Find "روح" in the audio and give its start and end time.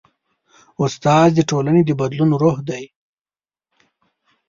2.41-2.57